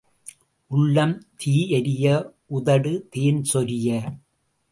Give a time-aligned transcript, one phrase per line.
[0.71, 2.05] உள்ளம் தீ எரிய
[2.45, 3.87] உதடு தேன் சொரிய.